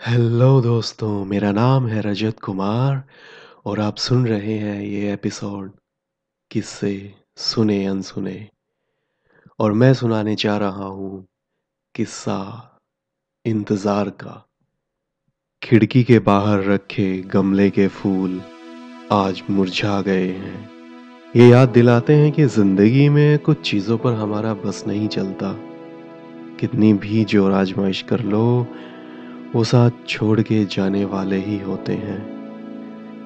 Hello 0.00 0.60
दोस्तों, 0.60 1.24
मेरा 1.24 1.50
नाम 1.52 1.86
है 1.88 2.00
रजत 2.00 2.38
कुमार 2.40 3.02
और 3.66 3.80
आप 3.80 3.96
सुन 3.96 4.26
रहे 4.26 4.56
हैं 4.58 4.80
ये 4.82 5.12
एपिसोड 5.12 5.70
किस्से 6.50 6.92
सुने 7.36 7.84
अनसुने 7.86 8.46
और 9.60 9.72
मैं 9.72 9.92
सुनाने 9.94 10.34
जा 10.34 10.56
रहा 10.56 10.84
हूँ 10.84 11.24
किस्सा 11.94 12.38
इंतज़ार 13.44 14.10
का। 14.22 14.42
खिड़की 15.62 16.04
के 16.04 16.18
बाहर 16.18 16.64
रखे 16.64 17.12
गमले 17.32 17.68
के 17.70 17.88
फूल 17.90 18.40
आज 19.12 19.42
मुरझा 19.50 20.00
गए 20.02 20.28
हैं। 20.28 20.68
ये 21.36 21.48
याद 21.48 21.68
दिलाते 21.68 22.16
हैं 22.16 22.32
कि 22.32 22.46
ज़िंदगी 22.46 23.08
में 23.08 23.38
कुछ 23.38 23.70
चीज़ों 23.70 23.98
पर 23.98 24.14
हमारा 24.14 24.54
बस 24.56 24.84
नहीं 24.86 25.08
चलता। 25.08 25.52
कितनी 26.60 26.92
भी 26.96 27.24
ज़ोर 27.24 27.52
आजमाइश 27.52 28.02
कर 28.02 28.20
लो 28.26 28.66
वो 29.54 29.64
साथ 29.64 29.90
छोड़ 30.08 30.40
के 30.40 30.64
जाने 30.64 31.04
वाले 31.04 31.36
ही 31.36 31.58
होते 31.58 31.92
हैं। 31.92 32.38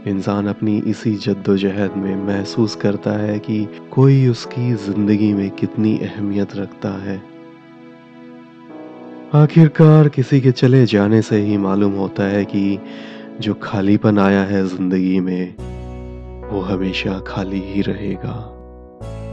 इंसान 0.07 0.47
अपनी 0.47 0.79
इसी 0.87 1.15
जद्दोजहद 1.15 1.93
में 1.97 2.17
महसूस 2.17 2.77
करता 2.77 3.11
है 3.11 3.39
कि 3.39 3.69
कोई 3.91 4.27
उसकी 4.27 4.73
ज़िंदगी 4.73 5.33
में 5.33 5.51
कितनी 5.51 5.99
अहमियत 5.99 6.57
रखता 6.57 6.89
है। 6.89 7.23
आखिरकार 9.35 10.09
किसी 10.09 10.41
के 10.41 10.53
चले 10.53 10.87
जाने 10.87 11.23
से 11.23 11.37
ही 11.37 11.57
मालूम 11.57 11.93
होता 11.93 12.25
है 12.25 12.45
कि 12.45 12.79
जो 13.41 13.55
खालीपन 13.55 14.19
आया 14.19 14.43
है 14.43 14.67
ज़िंदगी 14.67 15.21
में, 15.21 15.55
वो 16.51 16.61
हमेशा 16.61 17.19
खाली 17.19 17.61
ही 17.61 17.83
रहेगा। 17.83 18.49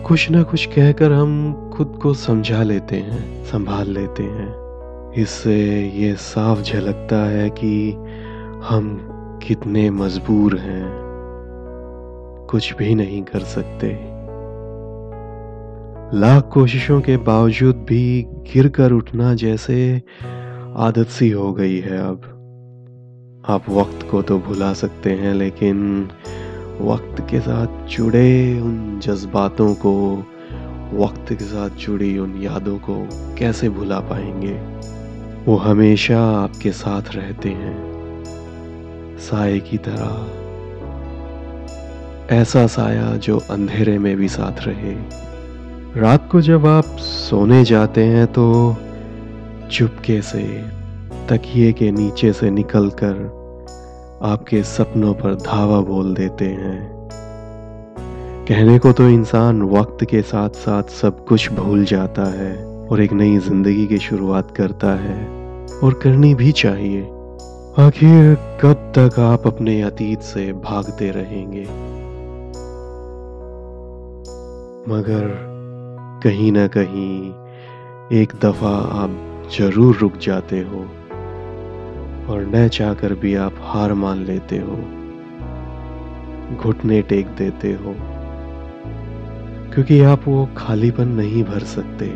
कुछ 0.08 0.30
ना 0.32 0.44
कुछ 0.44 0.66
कहकर 0.66 1.12
हम 1.12 1.54
खुद 1.74 2.00
को 2.02 2.14
समझा 2.14 2.64
लेते 2.64 2.96
हैं, 2.96 3.46
संभाल 3.46 3.90
लेते 3.90 4.24
हैं। 4.24 4.69
इससे 5.18 5.90
ये 5.90 6.16
साफ़ 6.16 6.62
झलकता 6.62 7.26
है 7.26 7.50
कि 7.50 7.92
हम 8.64 9.10
कितने 9.44 9.90
मजबूर 9.90 10.58
हैं। 10.58 11.00
कुछ 12.50 12.76
भी 12.76 12.96
नहीं 12.96 13.24
कर 13.24 13.40
सकते। 13.40 13.88
लाख 16.18 16.50
कोशिशों 16.54 17.02
के 17.02 17.18
बावजूद 17.18 17.76
भी 17.76 18.26
गिर 18.28 18.68
कर 18.68 18.92
उठना 18.92 19.34
जैसे 19.34 20.02
आदत 20.76 21.08
सी 21.08 21.30
हो 21.30 21.54
गई 21.54 21.80
है 21.80 21.98
अब। 21.98 22.22
आप 23.48 23.70
वक्त 23.70 24.08
को 24.12 24.22
तो 24.22 24.40
भुला 24.40 24.74
सकते 24.74 25.12
हैं, 25.12 25.34
लेकिन 25.34 26.10
वक्त 26.82 27.28
के 27.30 27.40
साथ 27.40 27.88
जुड़े 27.88 28.60
उन 28.60 29.00
जज्बातों 29.00 29.76
को, 29.76 30.24
वक्त 30.94 31.30
के 31.30 31.46
साथ 31.46 31.70
जुड़ी 31.70 32.18
उन 32.18 32.42
यादों 32.42 32.78
को 32.78 33.08
कैसे 33.36 33.70
भुला 33.70 34.00
पाएँगे? 34.00 34.80
वो 35.46 35.56
हमेशा 35.56 36.20
आपके 36.20 36.72
साथ 36.72 37.02
रहते 37.16 37.50
हैं। 37.50 37.90
साय 39.20 39.60
की 39.60 39.78
तरह। 39.78 40.28
ऐसा 42.36 42.68
साया 42.68 43.18
जो 43.18 43.40
अंधेरे 43.40 44.00
में 44.00 44.18
भी 44.18 44.28
साथ 44.28 44.68
रहे। 44.68 44.96
रात 46.02 46.30
को 46.32 46.42
जब 46.42 46.66
आप 46.66 46.84
सोने 47.00 47.64
जाते 47.64 48.04
हैं 48.04 48.28
तो 48.28 48.76
चुपके 49.72 50.22
से, 50.22 50.64
तकिए 51.30 51.74
के 51.74 51.92
नीचे 51.92 52.34
से 52.34 52.52
निकलकर 52.52 53.40
आपके 54.24 54.64
सपनों 54.64 55.14
पर 55.14 55.36
धावा 55.36 55.80
बोल 55.80 56.14
देते 56.14 56.46
हैं। 56.46 57.10
कहने 58.50 58.80
को 58.80 58.92
तो 58.92 59.10
इंसान 59.10 59.62
वक्त 59.62 60.06
के 60.06 60.22
साथ 60.22 60.50
साथ 60.50 60.84
सब 60.84 61.26
कुछ 61.26 61.52
भूल 61.52 61.86
जाता 61.86 62.24
है। 62.24 62.69
और 62.92 63.02
एक 63.02 63.14
नई 63.14 63.38
ज़िंदगी 63.38 63.86
की 63.88 63.98
शुरुआत 64.00 64.52
करता 64.52 64.94
है 64.96 65.18
और 65.84 65.94
करनी 65.94 66.34
भी 66.36 66.52
चाहिए। 66.52 67.02
आखिर 67.80 68.36
कब 68.62 68.92
तक 68.98 69.20
आप 69.20 69.46
अपने 69.48 69.82
अतीत 69.82 70.22
से 70.22 70.52
भागते 70.54 71.10
रहेंगे? 71.12 71.64
मगर 74.90 75.28
कहीं 76.24 76.52
ना 76.52 76.68
कहीं 76.68 78.20
एक 78.20 78.34
दफ़ा 78.44 78.76
आप 79.04 79.48
ज़रूर 79.52 79.98
रुक 79.98 80.18
जाते 80.18 80.60
हो 80.62 80.80
और 82.30 82.46
न 82.56 82.68
चाहकर 82.68 83.14
भी 83.14 83.36
आप 83.38 83.56
हार 83.64 83.94
मान 83.96 84.24
लेते 84.26 84.58
हो। 84.58 84.76
घुटने 86.58 87.02
टेक 87.04 87.28
देते 87.38 87.72
हो, 87.74 87.94
क्योंकि 89.74 90.02
आप 90.04 90.28
वो 90.28 90.48
खालीपन 90.58 91.08
नहीं 91.16 91.44
भर 91.44 91.64
सकते। 91.68 92.12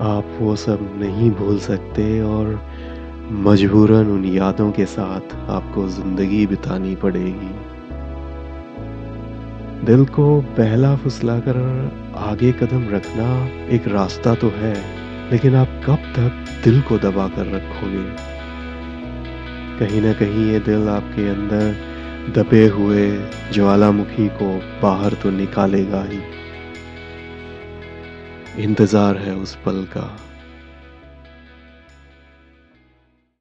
आप 0.00 0.36
वो 0.40 0.54
सब 0.56 0.88
नहीं 0.98 1.30
भूल 1.30 1.58
सकते 1.58 2.04
और 2.22 2.60
मजबूरन 3.44 4.10
उन 4.10 4.24
यादों 4.26 4.70
के 4.72 4.84
साथ 4.86 5.34
आपको 5.50 5.86
ज़िंदगी 5.88 6.46
बितानी 6.46 6.94
पड़ेगी। 6.96 7.50
दिल 9.86 10.04
को 10.06 10.24
बहला 10.58 10.94
फुसलाकर 10.96 11.58
आगे 12.20 12.52
कदम 12.52 12.88
रखना 12.88 13.28
एक 13.74 13.88
रास्ता 13.88 14.34
तो 14.34 14.48
है, 14.56 14.74
लेकिन 15.30 15.54
आप 15.54 15.80
कब 15.86 16.10
तक 16.16 16.44
दिल 16.64 16.80
को 16.82 16.98
दबा 16.98 17.28
कर 17.28 17.46
रखोगे? 17.46 18.04
कहीं 19.78 20.02
ना 20.02 20.12
कहीं 20.12 20.50
ये 20.52 20.60
दिल 20.60 20.88
आपके 20.88 21.28
अंदर 21.28 22.32
दबे 22.34 22.66
हुए 22.68 23.06
ज्वालामुखी 23.52 24.28
को 24.34 24.52
बाहर 24.82 25.14
तो 25.14 25.30
निकालेगा 25.30 26.02
ही। 26.02 26.20
इंतज़ार 28.58 29.16
है 29.16 29.36
उस 29.36 29.54
पल 29.66 29.84
का। 29.84 30.29